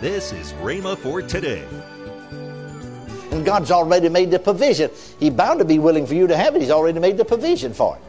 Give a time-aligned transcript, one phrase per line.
[0.00, 1.62] This is Rhema for today.
[3.32, 4.90] And God's already made the provision.
[5.18, 6.62] He's bound to be willing for you to have it.
[6.62, 8.02] He's already made the provision for it.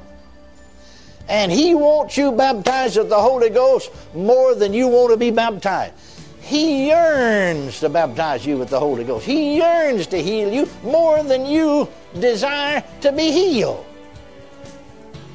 [1.28, 5.32] And He wants you baptized with the Holy Ghost more than you want to be
[5.32, 5.94] baptized.
[6.40, 9.26] He yearns to baptize you with the Holy Ghost.
[9.26, 13.86] He yearns to heal you more than you desire to be healed.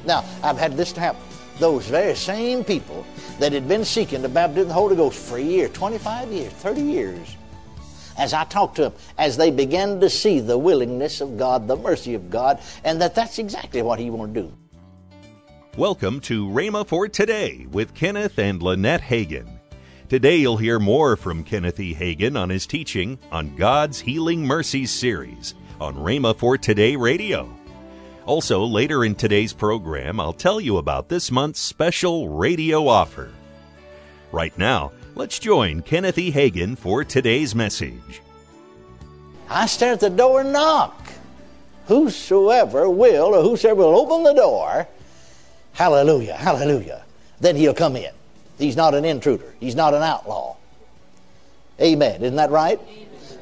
[0.05, 1.26] Now, I've had this happen.
[1.59, 3.03] Those very same people
[3.39, 6.53] that had been seeking the baptism of the Holy Ghost for a year, 25 years,
[6.53, 7.35] 30 years,
[8.15, 11.75] as I talked to them, as they began to see the willingness of God, the
[11.75, 14.53] mercy of God, and that that's exactly what He want to do.
[15.77, 19.47] Welcome to Rhema for Today with Kenneth and Lynette Hagin.
[20.09, 21.95] Today you'll hear more from Kenneth E.
[21.95, 27.56] Hagin on his teaching on God's Healing Mercies series on Rhema for Today Radio.
[28.27, 33.31] Also, later in today's program, I'll tell you about this month's special radio offer.
[34.33, 36.29] Right now, let's join Kenneth E.
[36.29, 38.21] Hagin for today's message.
[39.49, 41.07] I stand at the door and knock.
[41.85, 44.89] Whosoever will, or whosoever will open the door,
[45.71, 47.05] hallelujah, hallelujah,
[47.39, 48.11] then he'll come in.
[48.57, 50.57] He's not an intruder, he's not an outlaw.
[51.79, 52.21] Amen.
[52.23, 52.81] Isn't that right?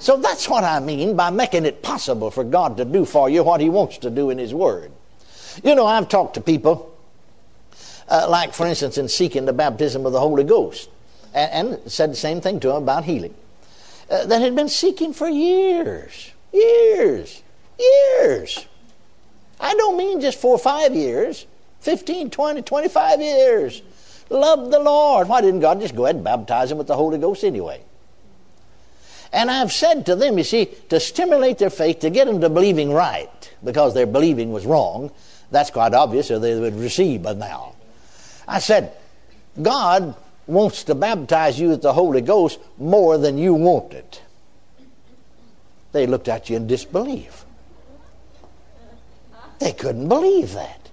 [0.06, 3.44] So that's what I mean by making it possible for God to do for you
[3.44, 4.92] what He wants to do in His Word.
[5.64, 6.95] You know, I've talked to people,
[8.08, 10.92] uh, like for instance, in seeking the baptism of the Holy Ghost,
[11.33, 13.33] and, and said the same thing to them about healing,
[14.11, 17.42] uh, that had been seeking for years, years,
[17.80, 18.67] years.
[19.59, 21.48] I don't mean just four or five years,
[21.80, 23.81] 15, 20, 25 years.
[24.30, 25.28] Love the Lord.
[25.28, 27.81] Why didn't God just go ahead and baptize them with the Holy Ghost anyway?
[29.36, 32.50] And I've said to them, you see, to stimulate their faith, to get them to
[32.50, 35.11] believing right, because their believing was wrong,
[35.52, 37.75] that's quite obvious, or they would receive by now.
[38.47, 38.94] I said,
[39.61, 40.16] God
[40.47, 44.22] wants to baptize you with the Holy Ghost more than you want it.
[45.92, 47.44] They looked at you in disbelief.
[49.59, 50.89] They couldn't believe that.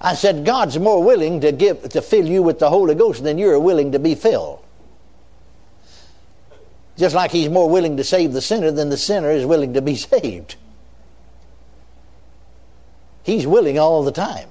[0.00, 3.38] I said, God's more willing to give to fill you with the Holy Ghost than
[3.38, 4.58] you're willing to be filled.
[7.02, 9.82] Just like he's more willing to save the sinner than the sinner is willing to
[9.82, 10.54] be saved.
[13.24, 14.48] He's willing all the time.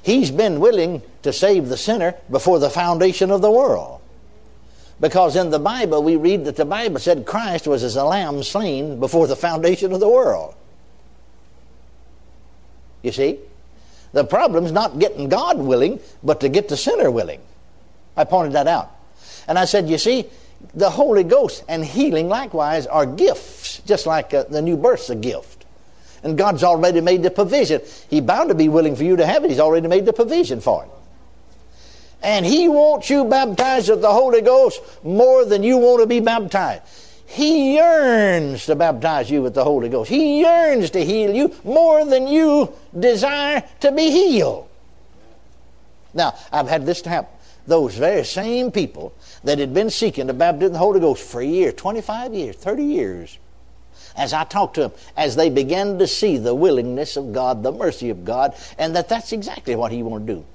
[0.00, 4.00] He's been willing to save the sinner before the foundation of the world.
[5.00, 8.44] Because in the Bible, we read that the Bible said Christ was as a lamb
[8.44, 10.54] slain before the foundation of the world.
[13.02, 13.40] You see?
[14.12, 17.40] The problem's not getting God willing, but to get the sinner willing.
[18.16, 18.92] I pointed that out.
[19.48, 20.26] And I said, you see,
[20.74, 25.14] the Holy Ghost and healing likewise are gifts, just like uh, the new birth's a
[25.14, 25.64] gift.
[26.22, 27.80] And God's already made the provision.
[28.10, 29.50] He's bound to be willing for you to have it.
[29.50, 30.90] He's already made the provision for it.
[32.22, 36.20] And He wants you baptized with the Holy Ghost more than you want to be
[36.20, 36.82] baptized.
[37.26, 40.08] He yearns to baptize you with the Holy Ghost.
[40.10, 44.66] He yearns to heal you more than you desire to be healed.
[46.14, 47.30] Now, I've had this happen.
[47.68, 49.12] Those very same people
[49.44, 52.56] that had been seeking the baptism of the Holy Ghost for a year, 25 years,
[52.56, 53.38] 30 years,
[54.16, 57.70] as I talked to them, as they began to see the willingness of God, the
[57.70, 60.46] mercy of God, and that that's exactly what He want to do.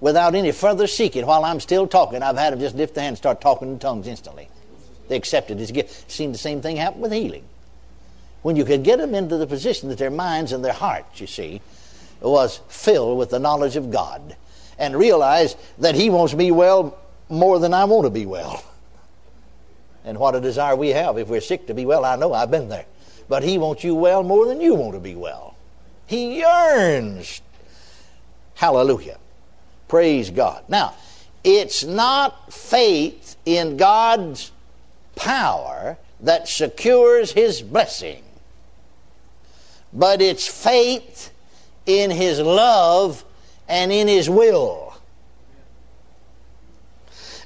[0.00, 3.12] Without any further seeking, while I'm still talking, I've had them just lift their hand
[3.12, 4.48] and start talking in tongues instantly.
[5.08, 6.10] They accepted his gift.
[6.10, 7.44] Seen the same thing happen with healing.
[8.40, 11.26] When you could get them into the position that their minds and their hearts, you
[11.26, 11.60] see,
[12.22, 14.36] was filled with the knowledge of God
[14.80, 16.98] and realize that He wants me well
[17.28, 18.64] more than I want to be well.
[20.02, 22.06] And what a desire we have if we're sick to be well.
[22.06, 22.86] I know I've been there.
[23.28, 25.54] But He wants you well more than you want to be well.
[26.06, 27.42] He yearns.
[28.54, 29.18] Hallelujah.
[29.88, 30.64] Praise God.
[30.68, 30.94] Now,
[31.44, 34.52] it's not faith in God's
[35.16, 38.22] power that secures His blessing,
[39.92, 41.30] but it's faith
[41.86, 43.24] in His love
[43.70, 44.92] and in His will.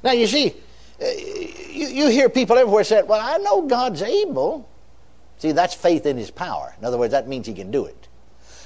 [0.03, 0.53] Now, you see,
[1.01, 4.67] uh, you, you hear people everywhere say, Well, I know God's able.
[5.37, 6.75] See, that's faith in His power.
[6.79, 8.07] In other words, that means He can do it.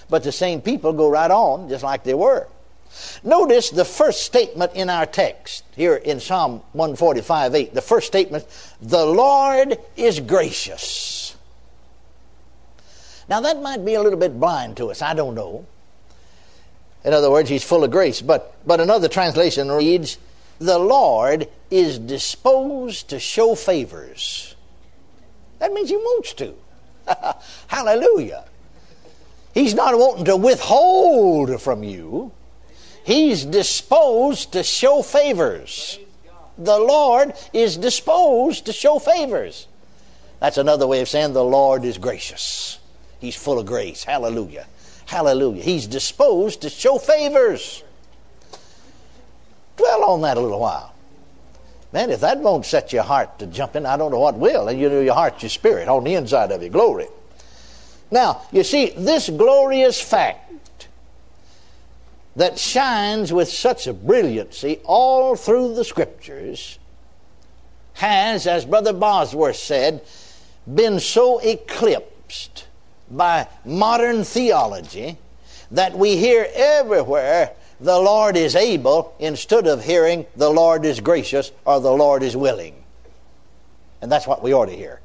[0.09, 2.47] But the same people go right on just like they were.
[3.23, 7.73] Notice the first statement in our text here in Psalm 145 8.
[7.73, 8.45] The first statement,
[8.81, 11.35] the Lord is gracious.
[13.27, 15.01] Now that might be a little bit blind to us.
[15.01, 15.65] I don't know.
[17.03, 18.21] In other words, he's full of grace.
[18.21, 20.17] But, but another translation reads,
[20.59, 24.55] The Lord is disposed to show favors.
[25.59, 26.53] That means he wants to.
[27.67, 28.45] Hallelujah.
[29.53, 32.31] He's not wanting to withhold from you.
[33.03, 35.99] He's disposed to show favors.
[36.57, 39.67] The Lord is disposed to show favors.
[40.39, 42.79] That's another way of saying the Lord is gracious.
[43.19, 44.03] He's full of grace.
[44.03, 44.67] Hallelujah.
[45.09, 45.63] Hallelujah.
[45.63, 47.83] He's disposed to show favors.
[49.75, 50.93] Dwell on that a little while.
[51.91, 54.67] Man, if that won't set your heart to jumping, I don't know what will.
[54.67, 56.69] And you know your heart, your spirit, on the inside of you.
[56.69, 57.07] Glory.
[58.11, 60.87] Now, you see, this glorious fact
[62.35, 66.77] that shines with such a brilliancy all through the scriptures
[67.93, 70.03] has, as Brother Bosworth said,
[70.71, 72.65] been so eclipsed
[73.09, 75.17] by modern theology
[75.71, 81.51] that we hear everywhere the Lord is able instead of hearing the Lord is gracious
[81.65, 82.75] or the Lord is willing.
[84.01, 84.99] And that's what we ought to hear.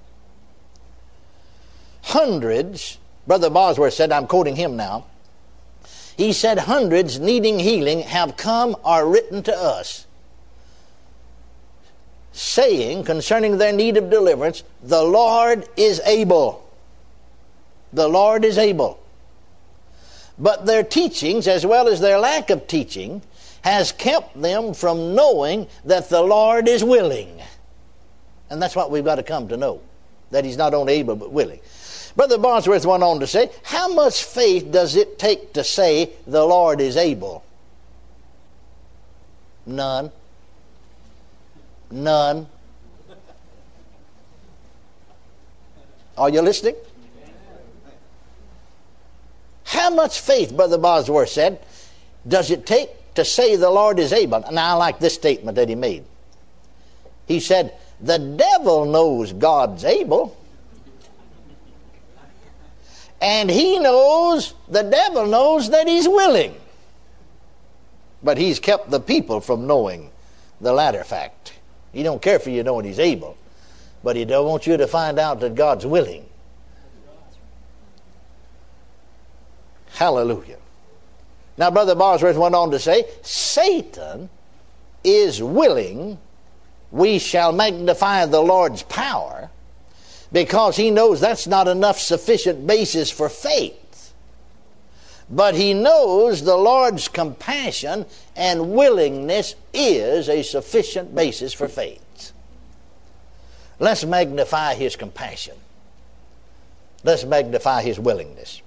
[2.03, 5.07] Hundreds, Brother Bosworth said, I'm quoting him now.
[6.17, 10.07] He said, hundreds needing healing have come or written to us,
[12.33, 16.64] saying concerning their need of deliverance, the Lord is able.
[17.95, 18.99] The Lord is able.
[20.37, 23.23] But their teachings, as well as their lack of teaching,
[23.63, 27.41] has kept them from knowing that the Lord is willing.
[28.51, 29.81] And that's what we've got to come to know
[30.33, 31.61] that He's not only able but willing.
[32.17, 36.45] Brother Bosworth went on to say, How much faith does it take to say the
[36.45, 37.45] Lord is able?
[39.67, 40.11] None.
[41.91, 42.49] None.
[46.19, 46.75] Are you listening?
[49.75, 51.59] How much faith, Brother Bosworth said,
[52.29, 54.45] does it take to say the Lord is able?
[54.53, 56.05] Now, I like this statement that he made.
[57.27, 60.37] He said, The devil knows God's able.
[63.21, 66.55] And he knows, the devil knows that he's willing.
[68.23, 70.13] But he's kept the people from knowing
[70.61, 71.55] the latter fact.
[71.93, 73.37] He don't care for you knowing he's able,
[74.05, 76.27] but he don't want you to find out that God's willing.
[79.95, 80.59] Hallelujah.
[81.57, 84.29] Now, Brother Bosworth went on to say, Satan
[85.05, 86.19] is willing
[86.91, 89.51] we shall magnify the Lord's power
[90.33, 94.13] because he knows that's not enough sufficient basis for faith.
[95.29, 98.07] But he knows the Lord's compassion
[98.37, 102.33] and willingness is a sufficient basis for faith.
[103.81, 105.57] Let's magnify his compassion.
[107.03, 108.63] Let's magnify his willingness.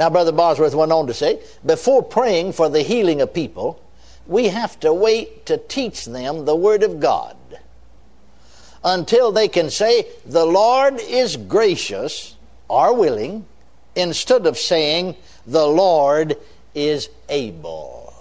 [0.00, 3.84] Now, Brother Bosworth went on to say, before praying for the healing of people,
[4.26, 7.36] we have to wait to teach them the Word of God
[8.82, 12.34] until they can say, The Lord is gracious
[12.66, 13.44] or willing,
[13.94, 15.16] instead of saying,
[15.46, 16.38] The Lord
[16.74, 18.14] is able.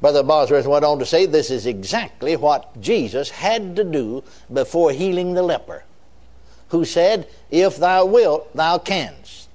[0.00, 4.22] Brother Bosworth went on to say, This is exactly what Jesus had to do
[4.52, 5.82] before healing the leper
[6.74, 9.48] who said, If thou wilt, thou canst.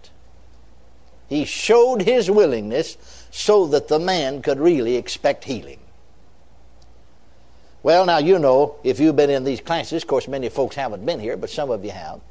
[1.27, 2.97] He showed his willingness
[3.29, 5.79] so that the man could really expect healing.
[7.83, 11.05] Well, now you know, if you've been in these classes, of course, many folks haven't
[11.05, 12.21] been here, but some of you have,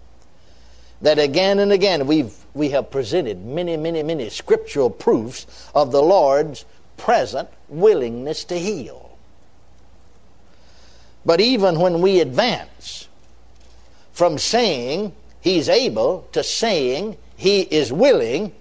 [1.03, 6.03] that again and again we've, we have presented many, many, many scriptural proofs of the
[6.03, 6.65] Lord's
[6.97, 9.19] present willingness to heal.
[11.27, 13.08] But even when we advance
[14.19, 18.53] from saying he's able to saying he is willing,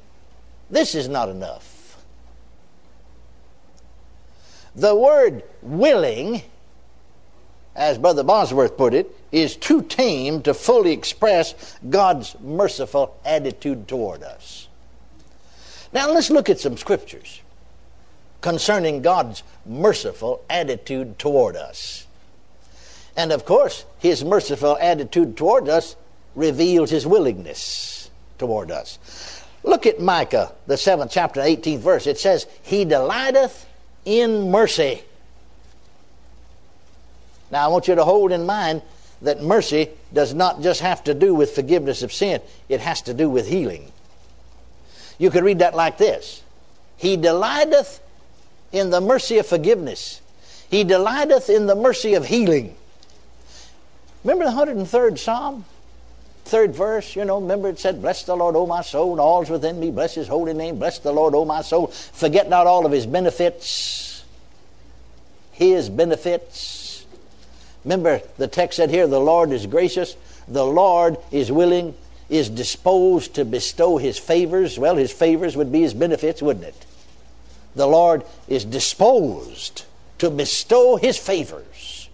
[0.69, 1.97] this is not enough.
[4.75, 6.43] The word willing,
[7.75, 14.21] as Brother Bosworth put it, is too tame to fully express God's merciful attitude toward
[14.21, 14.67] us.
[15.91, 17.41] Now let's look at some scriptures
[18.41, 22.06] concerning God's merciful attitude toward us.
[23.17, 25.95] And of course, his merciful attitude toward us
[26.35, 29.43] reveals his willingness toward us.
[29.63, 32.07] Look at Micah, the seventh chapter, 18th verse.
[32.07, 33.65] It says, He delighteth
[34.05, 35.01] in mercy.
[37.51, 38.83] Now, I want you to hold in mind
[39.23, 43.15] that mercy does not just have to do with forgiveness of sin, it has to
[43.15, 43.91] do with healing.
[45.17, 46.43] You could read that like this
[46.97, 47.99] He delighteth
[48.71, 50.21] in the mercy of forgiveness,
[50.69, 52.76] He delighteth in the mercy of healing.
[54.27, 55.63] Remember the 103rd Psalm?
[56.43, 59.49] Third verse, you know, remember it said, Bless the Lord, O my soul, and all's
[59.49, 59.89] within me.
[59.89, 60.79] Bless his holy name.
[60.79, 61.87] Bless the Lord, O my soul.
[61.87, 64.25] Forget not all of his benefits.
[65.53, 67.05] His benefits.
[67.85, 70.17] Remember, the text said here, The Lord is gracious.
[70.49, 71.95] The Lord is willing,
[72.27, 74.77] is disposed to bestow his favors.
[74.77, 76.85] Well, his favors would be his benefits, wouldn't it?
[77.75, 79.85] The Lord is disposed
[80.17, 82.06] to bestow his favors.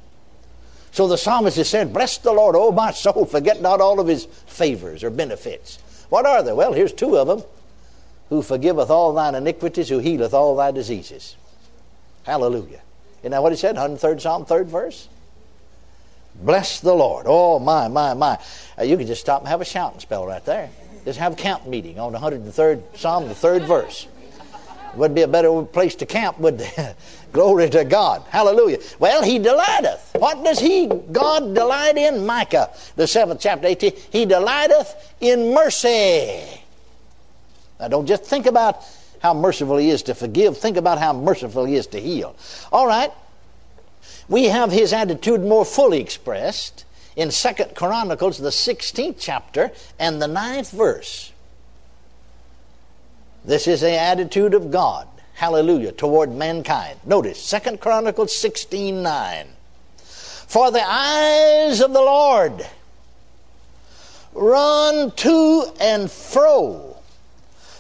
[0.94, 4.06] So the psalmist has said, Bless the Lord, O my soul, forget not all of
[4.08, 5.80] his favors or benefits.
[6.10, 6.54] What are they?
[6.54, 7.44] Well, here's two of them
[8.30, 11.36] who forgiveth all thine iniquities, who healeth all thy diseases.
[12.24, 12.82] Hallelujah.
[13.22, 13.76] Isn't that what he said?
[13.76, 15.08] 103rd Psalm, 3rd verse?
[16.36, 17.26] Bless the Lord.
[17.28, 18.38] Oh, my, my, my.
[18.78, 20.70] Uh, you can just stop and have a shouting spell right there.
[21.06, 24.08] Just have a camp meeting on the 103rd Psalm, the 3rd verse.
[24.94, 26.64] Would be a better place to camp, would?
[27.34, 28.24] Glory to God.
[28.30, 28.78] Hallelujah.
[29.00, 30.12] Well, he delighteth.
[30.24, 32.25] What does he, God, delight in?
[32.25, 33.92] Micah, the 7th chapter, 18.
[34.10, 36.62] He delighteth in mercy.
[37.77, 38.86] Now, don't just think about
[39.22, 40.58] how merciful he is to forgive.
[40.58, 42.38] Think about how merciful he is to heal.
[42.72, 43.12] All right.
[44.30, 46.86] We have his attitude more fully expressed
[47.18, 51.34] in Second Chronicles, the 16th chapter and the 9th verse.
[53.44, 57.01] This is the attitude of God, hallelujah, toward mankind.
[57.06, 59.48] Notice, Second Chronicles 16 9.
[60.48, 62.68] For the eyes of the Lord
[64.34, 66.98] run to and fro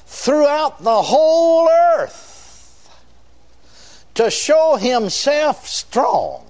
[0.05, 2.89] throughout the whole earth
[4.15, 6.45] to show himself strong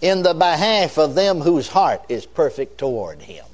[0.00, 3.44] in the behalf of them whose heart is perfect toward him.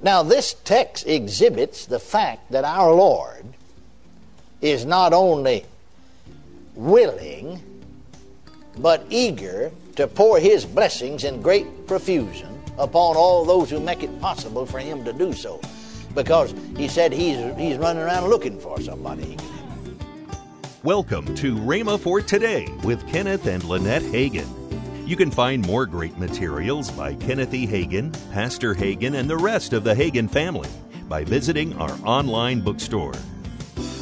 [0.00, 3.46] Now, this text exhibits the fact that our Lord
[4.60, 5.64] is not only
[6.74, 7.73] willing,
[8.78, 14.20] but eager to pour his blessings in great profusion upon all those who make it
[14.20, 15.60] possible for him to do so.
[16.14, 19.36] Because he said he's, he's running around looking for somebody
[20.84, 24.46] Welcome to Rhema for Today with Kenneth and Lynette Hagin.
[25.08, 27.66] You can find more great materials by Kenneth E.
[27.66, 30.68] Hagin, Pastor Hagin, and the rest of the Hagin family
[31.08, 33.14] by visiting our online bookstore.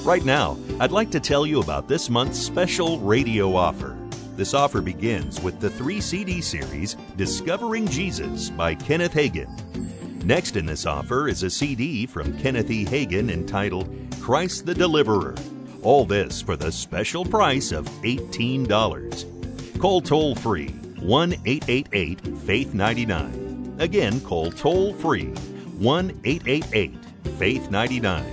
[0.02, 3.96] Right now, I'd like to tell you about this month's special radio offer.
[4.34, 9.48] This offer begins with the three CD series Discovering Jesus by Kenneth Hagin.
[10.24, 12.84] Next in this offer is a CD from Kenneth E.
[12.84, 13.88] Hagin entitled
[14.20, 15.34] Christ the Deliverer
[15.82, 19.78] all this for the special price of $18.
[19.78, 23.76] Call toll free 1 888 Faith 99.
[23.80, 26.94] Again, call toll free 1 888
[27.38, 28.24] Faith 99.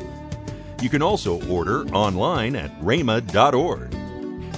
[0.81, 3.98] You can also order online at rhema.org.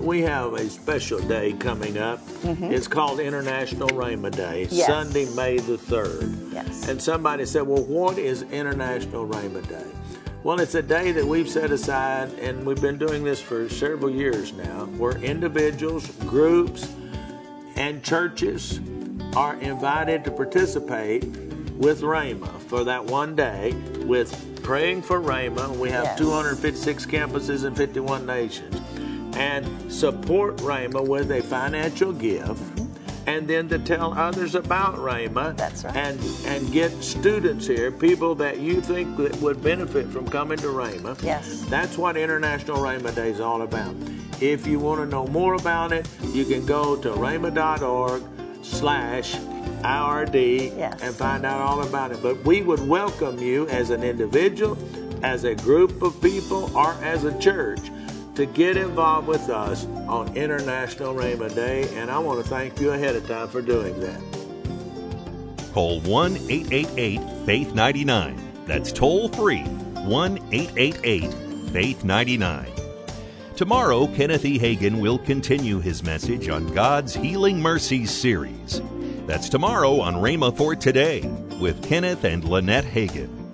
[0.00, 2.20] we have a special day coming up.
[2.20, 2.64] Mm-hmm.
[2.64, 4.86] It's called International Rhema Day, yes.
[4.86, 6.52] Sunday, May the 3rd.
[6.52, 6.88] Yes.
[6.88, 9.84] And somebody said, Well, what is International Rhema Day?
[10.44, 14.10] Well, it's a day that we've set aside, and we've been doing this for several
[14.10, 16.92] years now, where individuals, groups,
[17.76, 18.80] and churches
[19.34, 21.24] are invited to participate
[21.76, 23.72] with Rhema for that one day
[24.04, 25.76] with praying for Rhema.
[25.76, 26.18] We have yes.
[26.18, 28.80] 256 campuses in 51 nations
[29.38, 32.60] and support Rhema with a financial gift.
[33.26, 35.54] And then to tell others about Rhema.
[35.56, 35.94] That's right.
[35.94, 40.68] And, and get students here, people that you think that would benefit from coming to
[40.68, 41.22] Rhema.
[41.22, 41.62] Yes.
[41.66, 43.94] That's what International Rhema Day is all about.
[44.40, 48.22] If you want to know more about it, you can go to rhema.org
[48.62, 49.34] slash
[49.82, 51.02] IRD yes.
[51.02, 52.22] and find out all about it.
[52.22, 54.78] But we would welcome you as an individual,
[55.22, 57.90] as a group of people, or as a church
[58.38, 62.92] to get involved with us on International Rhema Day, and I want to thank you
[62.92, 64.20] ahead of time for doing that.
[65.72, 68.40] Call 1 888 Faith 99.
[68.64, 71.34] That's toll free 1 888
[71.72, 72.70] Faith 99.
[73.56, 74.56] Tomorrow, Kenneth E.
[74.56, 78.80] Hagin will continue his message on God's Healing Mercies series.
[79.26, 81.22] That's tomorrow on Rhema for Today
[81.60, 83.47] with Kenneth and Lynette Hagin.